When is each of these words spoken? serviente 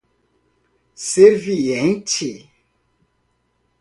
serviente 0.95 2.49